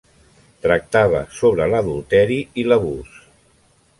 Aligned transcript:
Tractava 0.65 1.19
sobre 1.41 1.69
l'adulteri 1.75 2.39
i 2.61 2.65
l'abús. 2.71 3.23